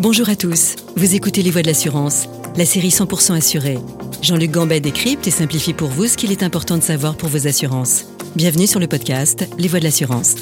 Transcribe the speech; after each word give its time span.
Bonjour 0.00 0.28
à 0.28 0.34
tous, 0.34 0.74
vous 0.96 1.14
écoutez 1.14 1.42
Les 1.42 1.52
Voix 1.52 1.62
de 1.62 1.68
l'assurance, 1.68 2.26
la 2.56 2.66
série 2.66 2.88
100% 2.88 3.36
assurée. 3.36 3.78
Jean-Luc 4.22 4.50
Gambet 4.50 4.80
décrypte 4.80 5.28
et 5.28 5.30
simplifie 5.30 5.72
pour 5.72 5.88
vous 5.88 6.06
ce 6.08 6.16
qu'il 6.16 6.32
est 6.32 6.42
important 6.42 6.76
de 6.76 6.82
savoir 6.82 7.16
pour 7.16 7.28
vos 7.28 7.46
assurances. 7.46 8.06
Bienvenue 8.34 8.66
sur 8.66 8.80
le 8.80 8.88
podcast 8.88 9.48
Les 9.56 9.68
Voix 9.68 9.78
de 9.78 9.84
l'assurance. 9.84 10.34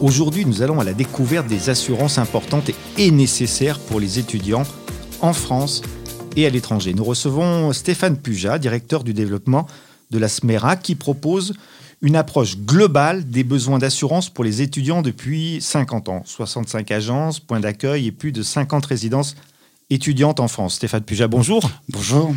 Aujourd'hui, 0.00 0.46
nous 0.46 0.62
allons 0.62 0.78
à 0.78 0.84
la 0.84 0.94
découverte 0.94 1.48
des 1.48 1.70
assurances 1.70 2.18
importantes 2.18 2.70
et 2.96 3.10
nécessaires 3.10 3.80
pour 3.80 3.98
les 3.98 4.20
étudiants 4.20 4.64
en 5.20 5.32
France 5.32 5.82
et 6.36 6.46
à 6.46 6.50
l'étranger. 6.50 6.94
Nous 6.94 7.04
recevons 7.04 7.72
Stéphane 7.72 8.16
Puja, 8.16 8.58
directeur 8.60 9.02
du 9.02 9.12
développement 9.12 9.66
de 10.12 10.18
la 10.18 10.28
SMERA, 10.28 10.76
qui 10.76 10.94
propose 10.94 11.54
une 12.04 12.16
approche 12.16 12.58
globale 12.58 13.28
des 13.30 13.44
besoins 13.44 13.78
d'assurance 13.78 14.28
pour 14.28 14.44
les 14.44 14.60
étudiants 14.60 15.00
depuis 15.00 15.58
50 15.62 16.10
ans. 16.10 16.22
65 16.26 16.90
agences, 16.90 17.40
points 17.40 17.60
d'accueil 17.60 18.06
et 18.06 18.12
plus 18.12 18.30
de 18.30 18.42
50 18.42 18.84
résidences 18.84 19.36
étudiantes 19.88 20.38
en 20.38 20.46
France. 20.46 20.74
Stéphane 20.74 21.02
Puja, 21.02 21.28
bonjour. 21.28 21.70
Bonjour. 21.88 22.34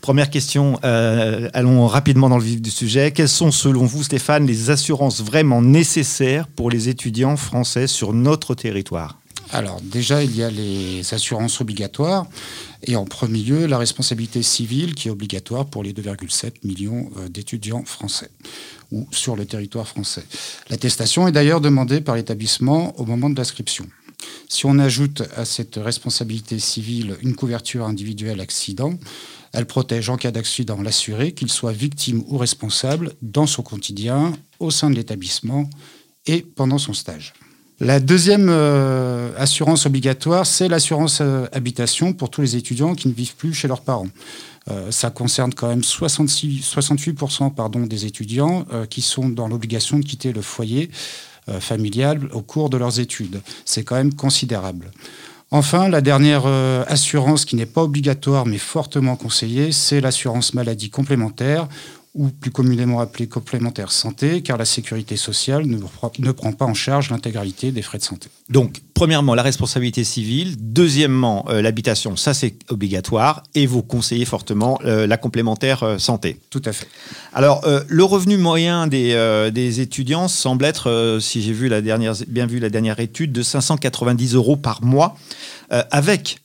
Première 0.00 0.30
question, 0.30 0.80
euh, 0.84 1.50
allons 1.52 1.86
rapidement 1.86 2.30
dans 2.30 2.38
le 2.38 2.44
vif 2.44 2.62
du 2.62 2.70
sujet. 2.70 3.12
Quelles 3.12 3.28
sont 3.28 3.50
selon 3.50 3.84
vous, 3.84 4.02
Stéphane, 4.02 4.46
les 4.46 4.70
assurances 4.70 5.20
vraiment 5.20 5.60
nécessaires 5.60 6.48
pour 6.48 6.70
les 6.70 6.88
étudiants 6.88 7.36
français 7.36 7.86
sur 7.86 8.14
notre 8.14 8.54
territoire? 8.54 9.18
Alors 9.52 9.82
déjà, 9.82 10.24
il 10.24 10.34
y 10.34 10.42
a 10.42 10.48
les 10.48 11.12
assurances 11.12 11.60
obligatoires 11.60 12.26
et 12.84 12.96
en 12.96 13.04
premier 13.04 13.40
lieu 13.40 13.66
la 13.66 13.76
responsabilité 13.76 14.42
civile 14.42 14.94
qui 14.94 15.08
est 15.08 15.10
obligatoire 15.10 15.66
pour 15.66 15.82
les 15.82 15.92
2,7 15.92 16.52
millions 16.64 17.10
euh, 17.18 17.28
d'étudiants 17.28 17.84
français 17.84 18.30
ou 18.90 19.06
sur 19.10 19.36
le 19.36 19.46
territoire 19.46 19.86
français. 19.86 20.24
L'attestation 20.68 21.28
est 21.28 21.32
d'ailleurs 21.32 21.60
demandée 21.60 22.00
par 22.00 22.16
l'établissement 22.16 22.98
au 22.98 23.04
moment 23.04 23.30
de 23.30 23.36
l'inscription. 23.36 23.86
Si 24.48 24.66
on 24.66 24.78
ajoute 24.78 25.22
à 25.36 25.44
cette 25.44 25.76
responsabilité 25.76 26.58
civile 26.58 27.16
une 27.22 27.34
couverture 27.34 27.86
individuelle 27.86 28.40
accident, 28.40 28.98
elle 29.52 29.66
protège 29.66 30.08
en 30.10 30.16
cas 30.16 30.30
d'accident 30.30 30.80
l'assuré, 30.82 31.32
qu'il 31.32 31.50
soit 31.50 31.72
victime 31.72 32.22
ou 32.28 32.38
responsable, 32.38 33.14
dans 33.22 33.46
son 33.46 33.62
quotidien, 33.62 34.32
au 34.58 34.70
sein 34.70 34.90
de 34.90 34.96
l'établissement 34.96 35.68
et 36.26 36.42
pendant 36.42 36.78
son 36.78 36.92
stage. 36.92 37.32
La 37.82 37.98
deuxième 37.98 38.48
euh, 38.50 39.30
assurance 39.38 39.86
obligatoire, 39.86 40.44
c'est 40.44 40.68
l'assurance 40.68 41.20
euh, 41.22 41.46
habitation 41.50 42.12
pour 42.12 42.28
tous 42.28 42.42
les 42.42 42.56
étudiants 42.56 42.94
qui 42.94 43.08
ne 43.08 43.14
vivent 43.14 43.36
plus 43.36 43.54
chez 43.54 43.68
leurs 43.68 43.80
parents. 43.80 44.08
Euh, 44.70 44.90
ça 44.90 45.08
concerne 45.08 45.54
quand 45.54 45.68
même 45.68 45.82
66, 45.82 46.60
68% 46.60 47.54
pardon, 47.54 47.86
des 47.86 48.04
étudiants 48.04 48.66
qui 48.90 49.00
sont 49.00 49.30
dans 49.30 49.48
l'obligation 49.48 49.98
de 49.98 50.04
quitter 50.04 50.32
le 50.32 50.42
foyer 50.42 50.90
familial 51.58 52.28
au 52.32 52.42
cours 52.42 52.68
de 52.68 52.76
leurs 52.76 53.00
études. 53.00 53.40
C'est 53.64 53.82
quand 53.82 53.96
même 53.96 54.12
considérable. 54.12 54.90
Enfin, 55.50 55.88
la 55.88 56.02
dernière 56.02 56.46
assurance 56.86 57.44
qui 57.44 57.56
n'est 57.56 57.66
pas 57.66 57.82
obligatoire 57.82 58.46
mais 58.46 58.58
fortement 58.58 59.16
conseillée, 59.16 59.72
c'est 59.72 60.00
l'assurance 60.00 60.52
maladie 60.54 60.90
complémentaire 60.90 61.66
ou 62.14 62.28
plus 62.28 62.50
communément 62.50 63.00
appelé 63.00 63.28
complémentaire 63.28 63.92
santé, 63.92 64.42
car 64.42 64.58
la 64.58 64.64
sécurité 64.64 65.16
sociale 65.16 65.66
ne, 65.66 65.78
ne 66.18 66.32
prend 66.32 66.52
pas 66.52 66.64
en 66.64 66.74
charge 66.74 67.10
l'intégralité 67.10 67.70
des 67.70 67.82
frais 67.82 67.98
de 67.98 68.02
santé. 68.02 68.28
Donc, 68.48 68.80
premièrement, 68.94 69.36
la 69.36 69.44
responsabilité 69.44 70.02
civile. 70.02 70.56
Deuxièmement, 70.58 71.46
euh, 71.48 71.62
l'habitation, 71.62 72.16
ça 72.16 72.34
c'est 72.34 72.54
obligatoire. 72.68 73.44
Et 73.54 73.66
vous 73.66 73.82
conseillez 73.82 74.24
fortement 74.24 74.80
euh, 74.84 75.06
la 75.06 75.16
complémentaire 75.18 75.84
euh, 75.84 75.98
santé. 75.98 76.40
Tout 76.50 76.62
à 76.64 76.72
fait. 76.72 76.88
Alors, 77.32 77.64
le 77.86 78.04
revenu 78.04 78.36
moyen 78.36 78.88
des, 78.88 79.50
des 79.52 79.80
étudiants 79.80 80.26
semble 80.26 80.64
être, 80.64 81.18
si 81.20 81.42
j'ai 81.42 81.52
vu 81.52 81.68
la 81.68 81.80
dernière, 81.80 82.14
bien 82.26 82.46
vu 82.46 82.58
la 82.58 82.70
dernière 82.70 82.98
étude, 82.98 83.30
de 83.30 83.42
590 83.42 84.34
euros 84.34 84.56
par 84.56 84.82
mois, 84.82 85.16
avec 85.70 86.40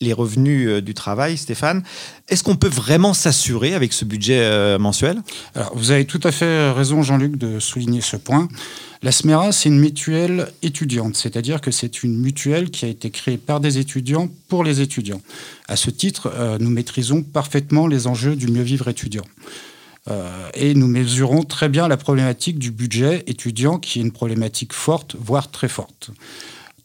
les 0.00 0.12
revenus 0.14 0.68
euh, 0.68 0.80
du 0.80 0.94
travail, 0.94 1.36
Stéphane. 1.36 1.82
Est-ce 2.28 2.42
qu'on 2.42 2.56
peut 2.56 2.68
vraiment 2.68 3.12
s'assurer 3.12 3.74
avec 3.74 3.92
ce 3.92 4.04
budget 4.04 4.40
euh, 4.40 4.78
mensuel? 4.78 5.20
Alors, 5.54 5.76
Vous 5.76 5.90
avez 5.90 6.06
tout 6.06 6.20
à 6.24 6.32
fait 6.32 6.70
raison, 6.70 7.02
Jean-Luc, 7.02 7.36
de 7.36 7.60
souligner 7.60 8.00
ce 8.00 8.16
point. 8.16 8.48
La 9.02 9.12
SMERA, 9.12 9.52
c'est 9.52 9.68
une 9.68 9.78
mutuelle 9.78 10.48
étudiante, 10.62 11.16
c'est-à-dire 11.16 11.60
que 11.60 11.70
c'est 11.70 12.02
une 12.02 12.16
mutuelle 12.16 12.70
qui 12.70 12.84
a 12.86 12.88
été 12.88 13.10
créée 13.10 13.38
par 13.38 13.60
des 13.60 13.78
étudiants 13.78 14.28
pour 14.48 14.64
les 14.64 14.80
étudiants. 14.80 15.20
À 15.68 15.76
ce 15.76 15.90
titre, 15.90 16.32
euh, 16.34 16.56
nous 16.58 16.70
maîtrisons 16.70 17.22
parfaitement 17.22 17.86
les 17.86 18.06
enjeux 18.06 18.36
du 18.36 18.48
mieux 18.48 18.62
vivre 18.62 18.88
étudiant. 18.88 19.24
et 20.54 20.74
nous 20.74 20.88
mesurons 20.88 21.44
très 21.44 21.68
bien 21.68 21.86
la 21.86 21.96
problématique 21.96 22.58
du 22.58 22.72
budget 22.72 23.22
étudiant, 23.28 23.78
qui 23.78 24.00
est 24.00 24.02
une 24.02 24.10
problématique 24.10 24.72
forte, 24.72 25.14
voire 25.20 25.50
très 25.52 25.68
forte. 25.68 26.10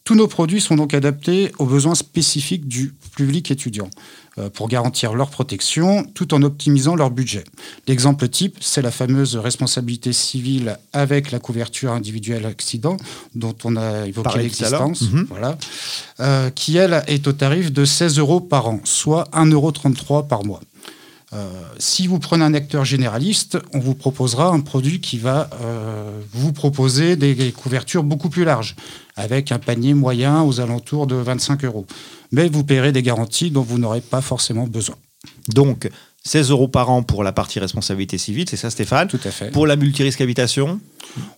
Tous 0.06 0.14
nos 0.14 0.28
produits 0.28 0.60
sont 0.60 0.76
donc 0.76 0.94
adaptés 0.94 1.50
aux 1.58 1.66
besoins 1.66 1.96
spécifiques 1.96 2.68
du 2.68 2.94
public 3.16 3.50
étudiant 3.50 3.90
euh, 4.38 4.48
pour 4.48 4.68
garantir 4.68 5.14
leur 5.14 5.30
protection 5.30 6.04
tout 6.14 6.32
en 6.32 6.42
optimisant 6.42 6.94
leur 6.94 7.10
budget. 7.10 7.42
L'exemple 7.88 8.28
type, 8.28 8.56
c'est 8.60 8.82
la 8.82 8.92
fameuse 8.92 9.34
responsabilité 9.34 10.12
civile 10.12 10.78
avec 10.92 11.32
la 11.32 11.40
couverture 11.40 11.90
individuelle 11.90 12.46
accident 12.46 12.98
dont 13.34 13.56
on 13.64 13.74
a 13.74 14.06
évoqué 14.06 14.38
l'existence, 14.38 15.10
mhm. 15.10 15.26
voilà, 15.28 15.58
euh, 16.20 16.50
qui 16.50 16.76
elle 16.76 17.02
est 17.08 17.26
au 17.26 17.32
tarif 17.32 17.72
de 17.72 17.84
16 17.84 18.20
euros 18.20 18.38
par 18.40 18.68
an, 18.68 18.78
soit 18.84 19.24
1,33 19.32 19.52
euros 19.54 20.22
par 20.22 20.44
mois. 20.44 20.60
Euh, 21.36 21.48
si 21.78 22.06
vous 22.06 22.18
prenez 22.18 22.44
un 22.44 22.54
acteur 22.54 22.84
généraliste, 22.84 23.58
on 23.74 23.78
vous 23.78 23.94
proposera 23.94 24.48
un 24.48 24.60
produit 24.60 25.00
qui 25.00 25.18
va 25.18 25.50
euh, 25.60 26.20
vous 26.32 26.52
proposer 26.52 27.16
des 27.16 27.52
couvertures 27.52 28.04
beaucoup 28.04 28.30
plus 28.30 28.44
larges, 28.44 28.74
avec 29.16 29.52
un 29.52 29.58
panier 29.58 29.92
moyen 29.92 30.42
aux 30.42 30.60
alentours 30.60 31.06
de 31.06 31.16
25 31.16 31.64
euros. 31.64 31.86
Mais 32.32 32.48
vous 32.48 32.64
paierez 32.64 32.92
des 32.92 33.02
garanties 33.02 33.50
dont 33.50 33.62
vous 33.62 33.78
n'aurez 33.78 34.00
pas 34.00 34.20
forcément 34.20 34.66
besoin. 34.66 34.96
Donc, 35.48 35.90
16 36.24 36.50
euros 36.50 36.68
par 36.68 36.90
an 36.90 37.02
pour 37.02 37.22
la 37.22 37.32
partie 37.32 37.60
responsabilité 37.60 38.18
civile, 38.18 38.48
c'est 38.48 38.56
ça 38.56 38.70
Stéphane? 38.70 39.08
Tout 39.08 39.20
à 39.24 39.30
fait. 39.30 39.50
Pour 39.50 39.66
la 39.66 39.76
multirisque 39.76 40.20
habitation? 40.20 40.80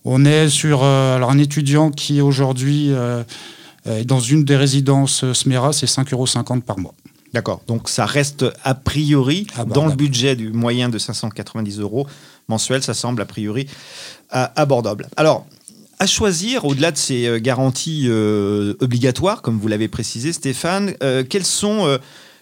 On 0.05 0.23
est 0.23 0.49
sur 0.49 0.83
euh, 0.83 1.15
alors 1.15 1.31
un 1.31 1.37
étudiant 1.37 1.91
qui 1.91 2.21
aujourd'hui 2.21 2.91
est 3.85 4.05
dans 4.05 4.19
une 4.19 4.45
des 4.45 4.55
résidences 4.55 5.31
SMERA, 5.33 5.73
c'est 5.73 5.87
5,50 5.87 6.13
euros 6.13 6.61
par 6.61 6.79
mois. 6.79 6.93
D'accord. 7.33 7.61
Donc 7.67 7.89
ça 7.89 8.05
reste 8.05 8.45
a 8.63 8.73
priori 8.73 9.45
dans 9.67 9.85
le 9.85 9.93
budget 9.93 10.35
du 10.35 10.51
moyen 10.51 10.89
de 10.89 10.97
590 10.97 11.79
euros 11.79 12.07
mensuels. 12.47 12.83
Ça 12.83 12.93
semble 12.93 13.21
a 13.21 13.25
priori 13.25 13.67
euh, 14.35 14.45
abordable. 14.55 15.07
Alors, 15.15 15.45
à 15.99 16.07
choisir, 16.07 16.65
au-delà 16.65 16.91
de 16.91 16.97
ces 16.97 17.27
euh, 17.27 17.39
garanties 17.39 18.05
euh, 18.07 18.73
obligatoires, 18.79 19.41
comme 19.41 19.59
vous 19.59 19.67
l'avez 19.67 19.87
précisé, 19.87 20.33
Stéphane, 20.33 20.95
quels 21.29 21.45
sont 21.45 21.99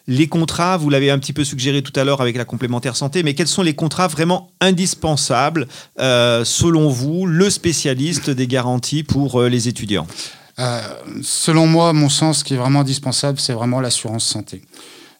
les 0.07 0.27
contrats? 0.27 0.77
Vous 0.77 0.89
l'avez 0.89 1.11
un 1.11 1.19
petit 1.19 1.33
peu 1.33 1.43
suggéré 1.43 1.81
tout 1.81 1.97
à 1.99 2.05
l'heure 2.05 2.21
avec 2.21 2.37
la 2.37 2.45
complémentaire 2.45 2.95
santé, 2.95 3.23
mais 3.23 3.33
quels 3.33 3.47
sont 3.47 3.63
les 3.63 3.73
contrats 3.73 4.07
vraiment 4.07 4.51
indispensables, 4.61 5.67
selon 5.97 6.87
vous, 6.87 7.25
le 7.25 7.49
spécialiste 7.49 8.29
des 8.29 8.47
garanties 8.47 9.03
pour 9.03 9.41
les 9.43 9.67
étudiants? 9.67 10.07
Selon 11.21 11.67
moi, 11.67 11.93
mon 11.93 12.09
sens, 12.09 12.39
ce 12.39 12.43
qui 12.43 12.53
est 12.53 12.57
vraiment 12.57 12.81
indispensable, 12.81 13.39
c'est 13.39 13.53
vraiment 13.53 13.79
l'assurance 13.79 14.25
santé. 14.25 14.63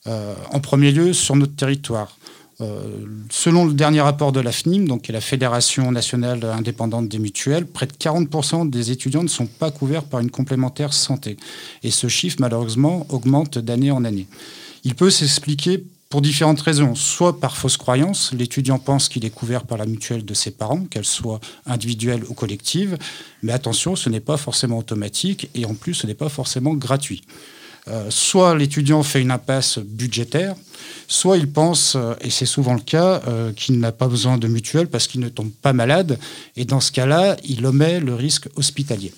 Euh, 0.08 0.34
en 0.52 0.59
premier 0.59 0.92
lieu, 0.92 1.14
sur 1.14 1.36
notre 1.36 1.56
territoire. 1.56 2.18
Euh, 2.59 3.06
selon 3.30 3.66
le 3.66 3.74
dernier 3.74 4.02
rapport 4.02 4.31
de 4.31 4.40
la 4.40 4.52
FNIM, 4.52 4.86
donc 4.86 5.03
qui 5.03 5.12
est 5.12 5.14
la 5.14 5.22
Fédération 5.22 5.92
nationale 5.92 6.44
indépendante 6.44 7.08
des 7.08 7.20
mutuelles, 7.20 7.68
près 7.68 7.86
de 7.86 7.92
40% 7.92 8.70
des 8.70 8.90
étudiants 8.90 9.22
ne 9.22 9.28
sont 9.28 9.46
pas 9.46 9.70
couverts 9.70 10.06
par 10.06 10.22
une 10.22 10.31
complémentaire 10.31 10.94
santé. 10.94 11.38
Et 11.84 11.92
ce 11.92 12.08
chiffre, 12.08 12.38
malheureusement, 12.40 13.06
augmente 13.09 13.59
d'année 13.59 13.92
en 13.92 14.03
année. 14.06 14.28
Il 14.84 14.96
peut 14.96 15.12
s'expliquer 15.12 15.84
pour 16.09 16.22
différentes 16.22 16.62
raisons. 16.62 16.95
Soit 16.95 17.40
par 17.40 17.57
fausse 17.57 17.78
croyance, 17.78 18.31
l'étudiant 18.34 18.79
pense 18.79 19.09
qu'il 19.09 19.25
est 19.25 19.29
couvert 19.29 19.63
par 19.63 19.78
la 19.78 19.85
mutuelle 19.85 20.25
de 20.25 20.34
ses 20.34 20.51
parents, 20.51 20.85
qu'elle 20.85 21.06
soit 21.06 21.40
individuelle 21.66 22.23
ou 22.29 22.34
collective, 22.34 22.97
mais 23.44 23.51
attention, 23.51 23.95
ce 23.95 24.09
n'est 24.09 24.19
pas 24.19 24.38
forcément 24.38 24.78
automatique 24.78 25.50
et 25.53 25.66
en 25.66 25.73
plus, 25.73 25.94
ce 25.94 26.07
n'est 26.07 26.13
pas 26.13 26.29
forcément 26.29 26.73
gratuit. 26.73 27.23
Euh, 27.90 28.07
soit 28.09 28.55
l'étudiant 28.55 29.02
fait 29.02 29.22
une 29.22 29.32
impasse 29.32 29.79
budgétaire, 29.79 30.55
soit 31.08 31.37
il 31.37 31.49
pense, 31.49 31.96
euh, 31.96 32.16
et 32.20 32.29
c'est 32.29 32.46
souvent 32.46 32.73
le 32.73 32.82
cas, 32.82 33.22
euh, 33.28 33.53
qu'il 33.53 33.79
n'a 33.79 33.93
pas 33.93 34.09
besoin 34.09 34.37
de 34.37 34.47
mutuelle 34.47 34.87
parce 34.87 35.08
qu'il 35.08 35.22
ne 35.22 35.29
tombe 35.29 35.52
pas 35.61 35.72
malade, 35.72 36.20
et 36.58 36.66
dans 36.66 36.82
ce 36.82 36.91
cas-là, 36.91 37.37
il 37.46 37.66
omet 37.66 38.02
le 38.02 38.14
risque 38.14 38.49
hospitalier. 38.58 39.14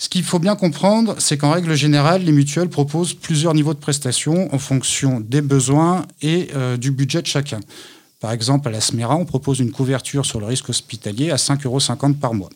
Ce 0.00 0.08
qu'il 0.08 0.22
faut 0.22 0.38
bien 0.38 0.54
comprendre, 0.54 1.16
c'est 1.18 1.36
qu'en 1.36 1.50
règle 1.50 1.74
générale, 1.74 2.22
les 2.22 2.30
mutuelles 2.30 2.68
proposent 2.68 3.14
plusieurs 3.14 3.52
niveaux 3.52 3.74
de 3.74 3.80
prestations 3.80 4.54
en 4.54 4.58
fonction 4.60 5.18
des 5.18 5.40
besoins 5.40 6.06
et 6.22 6.50
euh, 6.54 6.76
du 6.76 6.92
budget 6.92 7.20
de 7.20 7.26
chacun. 7.26 7.58
Par 8.20 8.30
exemple, 8.30 8.68
à 8.68 8.70
la 8.70 8.80
SMERA, 8.80 9.16
on 9.16 9.24
propose 9.24 9.58
une 9.58 9.72
couverture 9.72 10.24
sur 10.24 10.38
le 10.38 10.46
risque 10.46 10.68
hospitalier 10.68 11.32
à 11.32 11.36
5,50 11.36 11.66
euros 11.66 12.14
par 12.14 12.32
mois. 12.32 12.48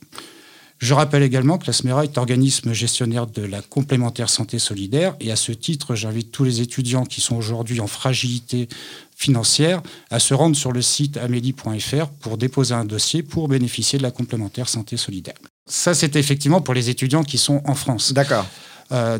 Je 0.78 0.94
rappelle 0.94 1.24
également 1.24 1.58
que 1.58 1.66
la 1.66 1.72
SMERA 1.72 2.04
est 2.04 2.16
organisme 2.16 2.72
gestionnaire 2.72 3.26
de 3.26 3.42
la 3.42 3.60
complémentaire 3.60 4.30
santé 4.30 4.60
solidaire 4.60 5.16
et 5.20 5.32
à 5.32 5.36
ce 5.36 5.50
titre, 5.50 5.96
j'invite 5.96 6.30
tous 6.30 6.44
les 6.44 6.60
étudiants 6.60 7.04
qui 7.04 7.20
sont 7.20 7.34
aujourd'hui 7.34 7.80
en 7.80 7.88
fragilité 7.88 8.68
financière 9.16 9.82
à 10.10 10.20
se 10.20 10.32
rendre 10.34 10.54
sur 10.54 10.70
le 10.70 10.82
site 10.82 11.16
amélie.fr 11.16 12.06
pour 12.20 12.38
déposer 12.38 12.74
un 12.74 12.84
dossier 12.84 13.24
pour 13.24 13.48
bénéficier 13.48 13.98
de 13.98 14.04
la 14.04 14.12
complémentaire 14.12 14.68
santé 14.68 14.96
solidaire. 14.96 15.34
Ça, 15.66 15.94
c'est 15.94 16.16
effectivement 16.16 16.60
pour 16.60 16.74
les 16.74 16.90
étudiants 16.90 17.22
qui 17.22 17.38
sont 17.38 17.62
en 17.66 17.74
France. 17.74 18.12
D'accord. 18.12 18.46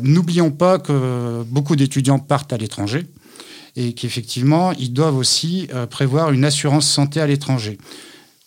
N'oublions 0.03 0.51
pas 0.51 0.77
que 0.77 1.43
beaucoup 1.47 1.75
d'étudiants 1.75 2.19
partent 2.19 2.53
à 2.53 2.57
l'étranger 2.57 3.07
et 3.75 3.93
qu'effectivement, 3.93 4.71
ils 4.73 4.93
doivent 4.93 5.17
aussi 5.17 5.67
prévoir 5.89 6.31
une 6.31 6.45
assurance 6.45 6.87
santé 6.87 7.19
à 7.19 7.25
l'étranger. 7.25 7.79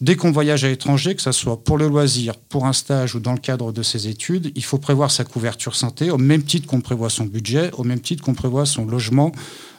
Dès 0.03 0.15
qu'on 0.15 0.31
voyage 0.31 0.63
à 0.63 0.69
l'étranger, 0.69 1.15
que 1.15 1.23
ce 1.23 1.33
soit 1.33 1.65
pour 1.65 1.79
le 1.79 1.89
loisir, 1.89 2.37
pour 2.37 2.67
un 2.67 2.75
stage 2.75 3.15
ou 3.15 3.21
dans 3.21 3.33
le 3.33 3.39
cadre 3.39 3.73
de 3.73 3.83
ses 3.83 4.09
études, 4.09 4.53
il 4.55 4.63
faut 4.63 4.77
prévoir 4.77 5.11
sa 5.11 5.25
couverture 5.25 5.75
santé 5.75 6.11
au 6.11 6.19
même 6.19 6.43
titre 6.43 6.67
qu'on 6.67 6.83
prévoit 6.83 7.09
son 7.09 7.25
budget, 7.25 7.71
au 7.73 7.83
même 7.83 8.01
titre 8.01 8.23
qu'on 8.23 8.35
prévoit 8.35 8.67
son 8.67 8.85
logement 8.85 9.33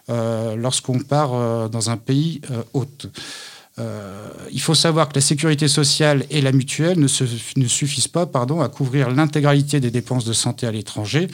euh, 0.09 0.55
lorsqu'on 0.55 0.99
part 0.99 1.35
euh, 1.35 1.67
dans 1.67 1.91
un 1.91 1.97
pays 1.97 2.41
euh, 3.79 4.27
il 4.51 4.61
faut 4.61 4.75
savoir 4.75 5.09
que 5.09 5.15
la 5.15 5.21
sécurité 5.21 5.67
sociale 5.67 6.25
et 6.29 6.41
la 6.41 6.51
mutuelle 6.51 6.99
ne, 6.99 7.07
ne 7.57 7.67
suffisent 7.67 8.07
pas 8.07 8.25
pardon, 8.25 8.61
à 8.61 8.69
couvrir 8.69 9.09
l'intégralité 9.09 9.79
des 9.79 9.91
dépenses 9.91 10.25
de 10.25 10.33
santé 10.33 10.67
à 10.67 10.71
l'étranger 10.71 11.27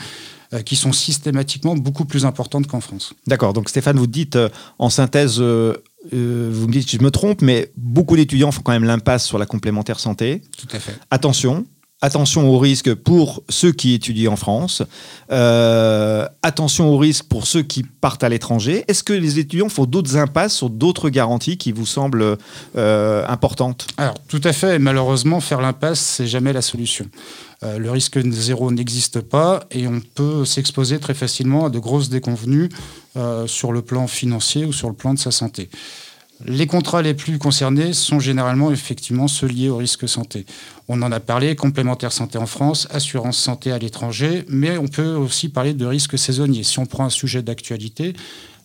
qui 0.66 0.75
sont 0.75 0.92
systématiquement 0.92 1.75
beaucoup 1.75 2.06
plus 2.06 2.25
importantes 2.25 2.68
qu'en 2.68 2.80
France. 2.80 3.13
D'accord, 3.25 3.54
donc 3.54 3.69
Stéphane, 3.69 3.98
vous 3.98 4.06
dites 4.06 4.38
en 4.78 4.92
synthèse, 4.92 5.38
euh, 5.40 5.74
vous 6.12 6.68
me 6.68 6.72
dites 6.72 6.90
si 6.90 6.98
je 6.98 7.01
me 7.01 7.12
trompe, 7.12 7.42
mais 7.42 7.72
beaucoup 7.78 8.16
d'étudiants 8.16 8.51
font 8.51 8.62
quand 8.62 8.72
même 8.72 8.84
l'impasse 8.84 9.25
sur 9.25 9.38
la 9.38 9.45
complémentaire 9.45 10.00
santé. 10.00 10.42
Tout 10.57 10.68
à 10.75 10.80
fait. 10.80 10.94
Attention, 11.10 11.66
attention 12.04 12.50
aux 12.50 12.60
risques 12.60 12.94
pour 12.94 13.44
ceux 13.48 13.72
qui 13.72 13.94
étudient 13.94 14.34
en 14.34 14.36
France, 14.36 14.84
euh, 15.32 16.28
attention 16.44 16.94
aux 16.94 16.98
risques 16.98 17.26
pour 17.30 17.48
ceux 17.48 17.64
qui 17.64 17.84
partent 17.84 18.26
à 18.26 18.30
l'étranger. 18.30 18.84
Est-ce 18.90 19.04
que 19.04 19.14
les 19.14 19.40
étudiants 19.40 19.70
font 19.70 19.86
d'autres 19.86 20.18
impasses 20.18 20.54
sur 20.54 20.70
d'autres 20.70 21.10
garanties 21.10 21.58
qui 21.58 21.72
vous 21.72 21.86
semblent 21.86 22.38
euh, 22.76 23.26
importantes? 23.28 23.88
Alors, 23.98 24.16
tout 24.28 24.42
à 24.44 24.52
fait. 24.52 24.80
Malheureusement, 24.80 25.40
faire 25.40 25.62
l'impasse, 25.62 26.02
c'est 26.02 26.28
jamais 26.28 26.52
la 26.52 26.62
solution. 26.62 27.06
le 27.62 27.90
risque 27.90 28.20
zéro 28.32 28.70
n'existe 28.72 29.22
pas 29.22 29.64
et 29.72 29.88
on 29.88 30.02
peut 30.02 30.44
s'exposer 30.44 31.00
très 31.00 31.14
facilement 31.14 31.68
à 31.68 31.70
de 31.70 31.80
grosses 31.80 32.10
déconvenues 32.10 32.70
euh, 33.16 33.46
sur 33.46 33.72
le 33.72 33.84
plan 33.84 34.08
financier 34.08 34.66
ou 34.66 34.74
sur 34.74 34.88
le 34.88 34.96
plan 34.96 35.14
de 35.14 35.20
sa 35.20 35.30
santé. 35.30 35.70
Les 36.45 36.68
contrats 36.68 37.01
les 37.01 37.13
plus 37.13 37.38
concernés 37.38 37.94
sont 37.94 38.19
généralement 38.19 38.71
effectivement 38.71 39.27
ceux 39.27 39.47
liés 39.47 39.69
au 39.69 39.77
risque 39.77 40.09
santé. 40.09 40.45
On 40.88 41.01
en 41.01 41.12
a 41.12 41.19
parlé, 41.19 41.56
complémentaire 41.56 42.12
santé 42.12 42.38
en 42.38 42.45
France, 42.45 42.88
assurance 42.91 43.38
santé 43.38 43.71
à 43.71 43.77
l'étranger, 43.77 44.44
mais 44.50 44.77
on 44.77 44.88
peut 44.88 45.13
aussi 45.13 45.50
parler 45.50 45.74
de 45.74 45.85
risques 45.85 46.18
saisonniers. 46.18 46.63
Si 46.63 46.80
on 46.80 46.85
prend 46.85 47.06
un 47.06 47.09
sujet 47.09 47.41
d'actualité, 47.41 48.13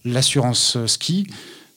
l'assurance 0.04 0.76
ski, 0.86 1.28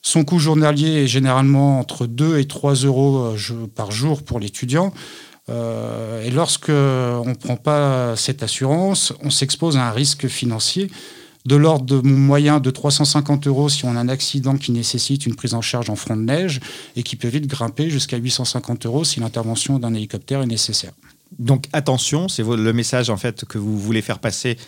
son 0.02 0.24
coût 0.24 0.40
journalier 0.40 1.04
est 1.04 1.06
généralement 1.06 1.78
entre 1.78 2.06
2 2.06 2.38
et 2.38 2.46
3 2.46 2.74
euros 2.74 3.36
euh, 3.36 3.66
par 3.72 3.92
jour 3.92 4.22
pour 4.22 4.40
l'étudiant. 4.40 4.92
Euh, 5.48 6.24
et 6.24 6.30
lorsque 6.30 6.70
on 6.70 7.28
ne 7.28 7.34
prend 7.34 7.56
pas 7.56 8.16
cette 8.16 8.42
assurance, 8.42 9.12
on 9.22 9.30
s'expose 9.30 9.76
à 9.76 9.86
un 9.86 9.92
risque 9.92 10.26
financier 10.26 10.90
de 11.44 11.56
l'ordre 11.56 11.84
de 11.84 12.06
moyen 12.06 12.60
de 12.60 12.70
350 12.70 13.46
euros 13.46 13.68
si 13.68 13.84
on 13.84 13.96
a 13.96 14.00
un 14.00 14.08
accident 14.08 14.56
qui 14.56 14.72
nécessite 14.72 15.26
une 15.26 15.34
prise 15.34 15.54
en 15.54 15.60
charge 15.60 15.90
en 15.90 15.96
front 15.96 16.16
de 16.16 16.22
neige 16.22 16.60
et 16.96 17.02
qui 17.02 17.16
peut 17.16 17.28
vite 17.28 17.46
grimper 17.46 17.90
jusqu'à 17.90 18.16
850 18.16 18.86
euros 18.86 19.04
si 19.04 19.20
l'intervention 19.20 19.78
d'un 19.78 19.94
hélicoptère 19.94 20.42
est 20.42 20.46
nécessaire. 20.46 20.92
Donc 21.38 21.66
attention, 21.72 22.28
c'est 22.28 22.42
le 22.42 22.72
message 22.72 23.10
en 23.10 23.16
fait 23.16 23.44
que 23.44 23.58
vous 23.58 23.78
voulez 23.78 24.02
faire 24.02 24.18
passer 24.18 24.58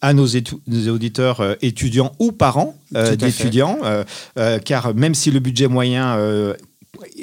à 0.00 0.12
nos, 0.12 0.26
auditeurs 0.26 1.40
euh, 1.40 1.54
étudiants 1.62 2.12
ou 2.18 2.32
parents 2.32 2.76
euh, 2.96 3.14
d'étudiants, 3.14 3.78
euh, 3.84 4.58
car 4.58 4.94
même 4.94 5.14
si 5.14 5.30
le 5.30 5.38
budget 5.38 5.68
moyen 5.68 6.18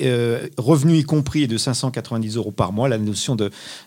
euh, 0.01 0.48
revenu 0.57 0.98
y 0.98 1.04
compris 1.04 1.48
de 1.48 1.56
590 1.56 2.38
euros 2.38 2.51
par 2.51 2.74
mois, 2.74 2.89
la 2.89 2.98
notion 2.98 3.38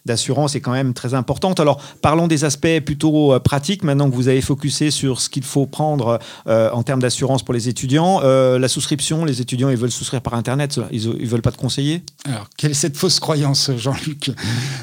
d'assurance 0.06 0.55
est 0.55 0.61
quand 0.61 0.70
même 0.70 0.94
très 0.94 1.12
importante. 1.14 1.58
Alors, 1.58 1.82
parlons 2.00 2.29
des 2.29 2.44
aspects 2.44 2.79
plutôt 2.84 3.32
euh, 3.32 3.40
pratiques, 3.40 3.82
maintenant 3.82 4.08
que 4.08 4.14
vous 4.14 4.29
avez 4.29 4.43
focusé 4.43 4.93
sur 4.93 5.20
ce 5.20 5.29
qu'il 5.29 5.43
faut 5.43 5.67
prendre 5.67 6.20
euh, 6.46 6.70
en 6.70 6.84
termes 6.84 7.00
d'assurance 7.00 7.43
pour 7.43 7.52
les 7.52 7.69
étudiants. 7.69 8.20
la 8.20 8.69
souscription, 8.69 9.25
les 9.25 9.40
étudiants, 9.40 9.70
ils 9.70 9.76
veulent 9.76 9.90
souscrire 9.90 10.20
par 10.20 10.34
Internet, 10.34 10.81
ils 10.93 11.08
ne 11.08 11.26
veulent 11.26 11.43
pas 11.43 11.50
te 11.50 11.58
conseiller 11.58 12.02
Alors, 12.26 12.49
quelle 12.56 12.70
est 12.70 12.75
cette 12.75 12.96
fausse 12.96 13.19
croyance, 13.19 13.73
Jean-Luc? 13.76 14.31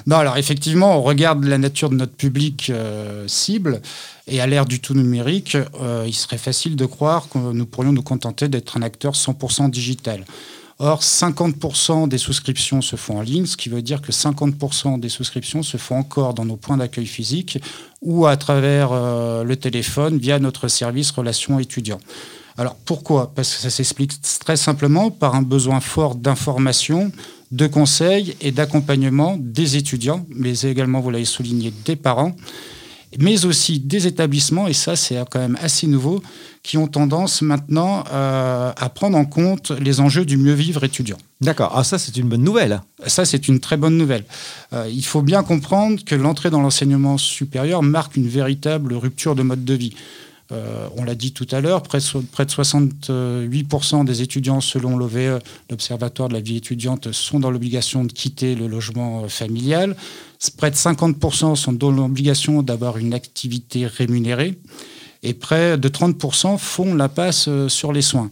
Non, 0.05 0.17
alors 0.17 0.37
effectivement, 0.37 0.97
on 0.97 1.01
regarde 1.01 1.45
la 1.45 1.57
nature 1.57 1.89
de 1.89 1.95
notre 1.95 2.13
public 2.13 2.71
cible. 3.27 3.81
Et 4.27 4.41
à 4.41 4.47
l'ère 4.47 4.65
du 4.65 4.79
tout 4.79 4.93
numérique, 4.93 5.57
il 6.05 6.13
serait 6.13 6.37
facile 6.37 6.75
de 6.75 6.85
croire 6.85 7.29
que 7.29 7.37
nous 7.37 7.65
pourrions 7.65 7.91
nous 7.91 8.03
contenter 8.03 8.47
d'être 8.47 8.77
un 8.77 8.81
acteur 8.81 9.13
100% 9.13 9.69
digital. 9.69 10.25
Or, 10.81 11.01
50% 11.01 12.07
des 12.07 12.17
souscriptions 12.17 12.81
se 12.81 12.95
font 12.95 13.17
en 13.17 13.21
ligne, 13.21 13.45
ce 13.45 13.57
qui 13.57 13.67
veut 13.67 13.81
dire 13.81 14.01
que 14.01 14.13
50% 14.13 14.97
des 14.97 15.09
souscriptions 15.09 15.61
se 15.61 15.75
font 15.75 15.97
encore 15.97 16.33
dans 16.33 16.45
nos 16.45 16.55
points 16.55 16.77
d'accueil 16.77 17.05
physiques 17.05 17.59
ou 18.01 18.27
à 18.27 18.37
travers 18.37 18.91
euh, 18.93 19.43
le 19.43 19.57
téléphone 19.57 20.17
via 20.17 20.39
notre 20.39 20.69
service 20.69 21.11
relations 21.11 21.59
étudiants. 21.59 21.99
Alors 22.57 22.75
pourquoi? 22.75 23.33
Parce 23.35 23.55
que 23.55 23.61
ça 23.61 23.69
s'explique 23.69 24.13
très 24.39 24.55
simplement 24.55 25.11
par 25.11 25.35
un 25.35 25.41
besoin 25.41 25.81
fort 25.81 26.15
d'information, 26.15 27.11
de 27.51 27.67
conseils 27.67 28.37
et 28.39 28.51
d'accompagnement 28.51 29.35
des 29.37 29.75
étudiants, 29.75 30.25
mais 30.33 30.61
également, 30.61 31.01
vous 31.01 31.09
l'avez 31.09 31.25
souligné, 31.25 31.73
des 31.83 31.97
parents 31.97 32.35
mais 33.17 33.45
aussi 33.45 33.79
des 33.79 34.05
établissements, 34.07 34.67
et 34.67 34.73
ça 34.73 34.95
c'est 34.95 35.17
quand 35.29 35.39
même 35.39 35.57
assez 35.61 35.87
nouveau, 35.87 36.21
qui 36.61 36.77
ont 36.77 36.87
tendance 36.87 37.41
maintenant 37.41 38.03
euh, 38.11 38.71
à 38.75 38.89
prendre 38.89 39.17
en 39.17 39.25
compte 39.25 39.71
les 39.71 39.99
enjeux 39.99 40.25
du 40.25 40.37
mieux 40.37 40.53
vivre 40.53 40.83
étudiant. 40.83 41.17
D'accord, 41.41 41.71
ah, 41.75 41.83
ça 41.83 41.97
c'est 41.97 42.15
une 42.17 42.27
bonne 42.27 42.43
nouvelle. 42.43 42.81
Ça 43.07 43.25
c'est 43.25 43.47
une 43.47 43.59
très 43.59 43.77
bonne 43.77 43.97
nouvelle. 43.97 44.25
Euh, 44.73 44.89
il 44.91 45.05
faut 45.05 45.21
bien 45.21 45.41
comprendre 45.41 46.03
que 46.03 46.15
l'entrée 46.15 46.49
dans 46.49 46.61
l'enseignement 46.61 47.17
supérieur 47.17 47.81
marque 47.81 48.17
une 48.17 48.27
véritable 48.27 48.93
rupture 48.93 49.35
de 49.35 49.41
mode 49.41 49.65
de 49.65 49.73
vie. 49.73 49.95
Euh, 50.51 50.87
on 50.97 51.03
l'a 51.03 51.13
dit 51.13 51.31
tout 51.31 51.45
à 51.51 51.61
l'heure, 51.61 51.83
près, 51.83 51.99
de 51.99 52.03
68% 52.03 54.03
des 54.03 54.23
étudiants, 54.23 54.61
selon 54.61 54.97
l'OVE, 54.97 55.39
l'Observatoire 55.69 56.27
de 56.27 56.33
la 56.33 56.39
vie 56.39 56.57
étudiante, 56.57 57.11
sont 57.11 57.39
dans 57.39 57.51
l'obligation 57.51 58.03
de 58.03 58.11
quitter 58.11 58.55
le 58.55 58.67
logement 58.67 59.29
familial. 59.29 59.95
Près 60.57 60.71
de 60.71 60.75
50% 60.75 61.55
sont 61.55 61.73
dans 61.73 61.91
l'obligation 61.91 62.63
d'avoir 62.63 62.97
une 62.97 63.13
activité 63.13 63.85
rémunérée. 63.85 64.57
Et 65.21 65.33
près 65.33 65.77
de 65.77 65.89
30% 65.89 66.57
font 66.57 66.95
la 66.95 67.09
passe 67.09 67.47
euh, 67.47 67.69
sur 67.69 67.93
les 67.93 68.01
soins. 68.01 68.31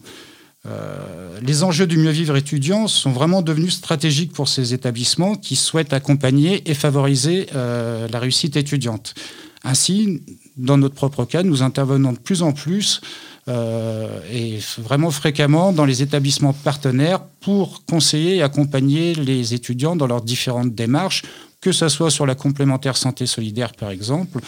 Euh, 0.65 1.39
les 1.41 1.63
enjeux 1.63 1.85
du 1.85 1.97
mieux 1.97 2.09
vivre 2.09 2.35
étudiant 2.35 2.87
sont 2.87 3.11
vraiment 3.11 3.43
devenus 3.43 3.75
stratégiques 3.75 4.33
pour 4.33 4.47
ces 4.47 4.73
établissements 4.73 5.35
qui 5.35 5.55
souhaitent 5.55 5.93
accompagner 5.93 6.67
et 6.69 6.73
favoriser 6.73 7.45
la 7.53 8.19
réussite 8.19 8.57
étudiante. 8.57 9.13
Ainsi, 9.63 10.21
dans 10.57 10.77
notre 10.77 10.95
propre 10.95 11.25
cas, 11.25 11.43
nous 11.43 11.61
intervenons 11.61 12.13
de 12.13 12.19
plus 12.19 12.41
en 12.41 12.51
plus 12.51 13.01
euh, 13.47 14.19
et 14.31 14.59
vraiment 14.79 15.11
fréquemment 15.11 15.71
dans 15.71 15.85
les 15.85 16.01
établissements 16.01 16.53
partenaires 16.53 17.21
pour 17.41 17.85
conseiller 17.85 18.37
et 18.37 18.41
accompagner 18.41 19.13
les 19.13 19.53
étudiants 19.53 19.95
dans 19.95 20.07
leurs 20.07 20.21
différentes 20.21 20.75
démarches, 20.75 21.23
que 21.61 21.71
ce 21.71 21.87
soit 21.87 22.11
sur 22.11 22.25
la 22.25 22.35
complémentaire 22.35 22.97
santé 22.97 23.25
solidaire 23.25 23.71
par 23.73 23.91
exemple, 23.91 24.39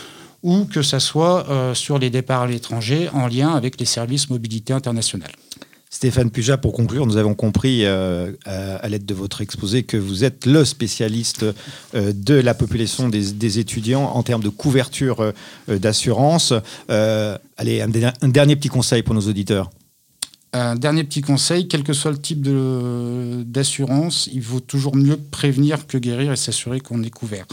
ou 0.43 0.65
que 0.65 0.81
ce 0.81 0.99
soit 0.99 1.49
euh, 1.49 1.73
sur 1.73 1.99
les 1.99 2.09
départs 2.09 2.41
à 2.41 2.47
l'étranger 2.47 3.09
en 3.13 3.27
lien 3.27 3.53
avec 3.53 3.79
les 3.79 3.85
services 3.85 4.29
mobilité 4.29 4.73
internationale. 4.73 5.31
Stéphane 5.91 6.29
Puja, 6.29 6.58
pour 6.58 6.74
conclure, 6.74 7.08
nous 7.08 7.17
avons 7.17 7.34
compris 7.34 7.84
euh, 7.84 8.31
à, 8.46 8.88
l'aide 8.88 9.05
de 9.05 9.13
votre 9.15 9.41
exposé 9.41 9.81
que 9.81 9.98
vous 9.98 10.24
êtes 10.24 10.46
le 10.46 10.63
spécialiste 10.63 11.43
euh, 11.96 12.13
de 12.13 12.36
la 12.36 12.53
population 12.53 13.10
des, 13.10 13.60
étudiants 13.60 14.03
en 14.03 14.22
termes 14.22 14.43
de 14.43 14.50
couverture 14.50 15.22
euh, 15.22 15.79
d'assurance. 15.79 16.53
allez, 16.88 17.81
un, 17.81 17.89
un, 18.22 18.27
dernier 18.27 18.55
petit 18.55 18.69
conseil 18.69 19.01
pour 19.01 19.15
nos 19.15 19.27
auditeurs. 19.27 19.72
Un 20.53 20.75
dernier 20.75 21.03
petit 21.03 21.22
conseil, 21.22 21.67
quel 21.67 21.84
que 21.84 21.93
soit 21.93 22.12
le 22.12 22.19
type 22.19 22.48
d'assurance, 23.48 24.29
il 24.31 24.41
vaut 24.41 24.60
toujours 24.60 24.96
mieux 24.96 25.17
prévenir 25.17 25.88
que 25.88 25.98
guérir 25.98 26.31
et 26.31 26.36
s'assurer 26.36 26.81
qu'on 26.81 27.01
est 27.01 27.10
couvert. 27.10 27.46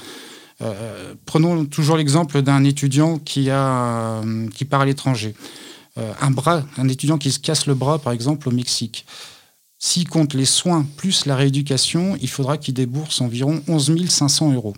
prenons 1.24 1.64
toujours 1.64 1.96
l'exemple 1.96 2.42
d'un 2.42 2.64
étudiant 2.64 3.18
qui, 3.18 3.50
a, 3.50 4.22
qui 4.54 4.66
part 4.66 4.82
à 4.82 4.86
l'étranger. 4.86 5.34
Euh, 5.98 6.12
un 6.20 6.30
bras, 6.30 6.62
un 6.76 6.88
étudiant 6.88 7.18
qui 7.18 7.32
se 7.32 7.38
casse 7.38 7.66
le 7.66 7.74
bras, 7.74 7.98
par 7.98 8.12
exemple, 8.12 8.48
au 8.48 8.52
Mexique. 8.52 9.06
S'il 9.78 10.08
compte 10.08 10.34
les 10.34 10.46
soins 10.46 10.86
plus 10.96 11.26
la 11.26 11.36
rééducation, 11.36 12.16
il 12.20 12.28
faudra 12.28 12.56
qu'il 12.58 12.74
débourse 12.74 13.20
environ 13.20 13.62
11 13.68 14.08
500 14.08 14.52
euros. 14.52 14.74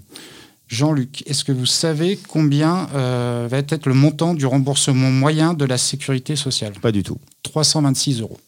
Jean-Luc, 0.67 1.23
est-ce 1.27 1.45
que 1.45 1.53
vous 1.53 1.67
savez 1.67 2.19
combien 2.29 2.89
euh, 2.95 3.49
va 3.51 3.59
être 3.59 3.87
le 3.87 3.95
montant 3.95 4.35
du 4.35 4.45
remboursement 4.45 5.11
moyen 5.11 5.55
de 5.55 5.65
la 5.65 5.79
sécurité 5.79 6.37
sociale? 6.37 6.75
Pas 6.81 6.93
du 6.93 7.03
tout. 7.03 7.19
326 7.43 8.21
euros. 8.21 8.39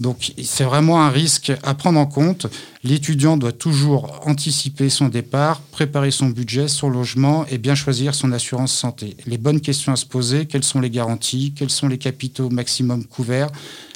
Donc 0.00 0.32
c'est 0.42 0.64
vraiment 0.64 1.02
un 1.02 1.10
risque 1.10 1.52
à 1.62 1.74
prendre 1.74 2.00
en 2.00 2.06
compte. 2.06 2.46
L'étudiant 2.82 3.36
doit 3.36 3.52
toujours 3.52 4.20
anticiper 4.26 4.88
son 4.88 5.08
départ, 5.08 5.60
préparer 5.60 6.10
son 6.10 6.26
budget, 6.26 6.66
son 6.68 6.90
logement 6.90 7.46
et 7.46 7.58
bien 7.58 7.74
choisir 7.74 8.14
son 8.14 8.32
assurance 8.32 8.72
santé. 8.72 9.16
Les 9.26 9.38
bonnes 9.38 9.60
questions 9.60 9.92
à 9.92 9.96
se 9.96 10.06
poser, 10.06 10.46
quelles 10.46 10.64
sont 10.64 10.80
les 10.80 10.90
garanties, 10.90 11.52
quels 11.56 11.70
sont 11.70 11.88
les 11.88 11.98
capitaux 11.98 12.50
maximum 12.50 13.04
couverts, 13.04 13.50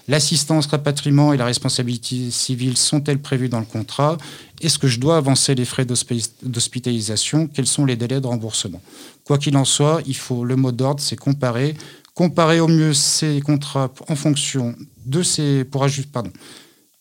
L'assistance, 0.08 0.66
rapatriement 0.66 1.34
et 1.34 1.36
la 1.36 1.44
responsabilité 1.44 2.30
civile 2.30 2.78
sont-elles 2.78 3.18
prévues 3.18 3.50
dans 3.50 3.60
le 3.60 3.66
contrat 3.66 4.16
Est-ce 4.62 4.78
que 4.78 4.88
je 4.88 4.98
dois 4.98 5.18
avancer 5.18 5.54
les 5.54 5.66
frais 5.66 5.84
d'hospitalisation 5.84 7.46
Quels 7.46 7.66
sont 7.66 7.84
les 7.84 7.94
délais 7.94 8.22
de 8.22 8.26
remboursement 8.26 8.80
Quoi 9.24 9.36
qu'il 9.36 9.54
en 9.58 9.66
soit, 9.66 10.00
il 10.06 10.16
faut 10.16 10.46
le 10.46 10.56
mot 10.56 10.72
d'ordre, 10.72 11.02
c'est 11.02 11.16
comparer. 11.16 11.74
Comparer 12.18 12.58
au 12.58 12.66
mieux 12.66 12.94
ces 12.94 13.40
contrats 13.40 13.92
en 14.08 14.16
fonction 14.16 14.74
de 15.06 15.22
ces... 15.22 15.62
Pour 15.62 15.84
ajuster, 15.84 16.10
pardon, 16.12 16.32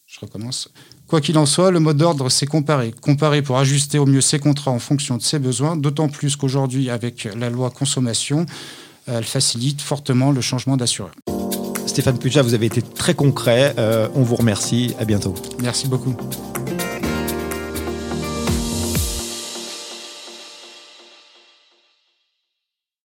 je 0.06 0.20
recommence. 0.20 0.70
Quoi 1.08 1.22
qu'il 1.22 1.40
en 1.40 1.48
soit, 1.48 1.72
le 1.72 1.80
mot 1.80 1.94
d'ordre, 1.94 2.30
c'est 2.30 2.46
comparer. 2.46 2.94
Comparer 3.02 3.42
pour 3.42 3.58
ajuster 3.58 3.98
au 3.98 4.06
mieux 4.06 4.22
ses 4.22 4.38
contrats 4.38 4.70
en 4.70 4.78
fonction 4.78 5.18
de 5.18 5.24
ses 5.24 5.40
besoins, 5.40 5.76
d'autant 5.76 6.08
plus 6.08 6.36
qu'aujourd'hui, 6.36 6.92
avec 6.92 7.28
la 7.36 7.50
loi 7.50 7.72
consommation, 7.72 8.46
elle 9.08 9.24
facilite 9.24 9.82
fortement 9.82 10.32
le 10.32 10.42
changement 10.42 10.78
d'assureur. 10.78 11.16
Stéphane 11.88 12.20
Puja, 12.20 12.44
vous 12.44 12.54
avez 12.54 12.68
été 12.68 12.84
très 12.84 13.16
concret. 13.16 13.74
Euh, 13.80 14.10
on 14.14 14.22
vous 14.22 14.36
remercie. 14.36 14.94
À 15.00 15.06
bientôt. 15.06 15.34
Merci 15.64 15.88
beaucoup. 15.88 16.16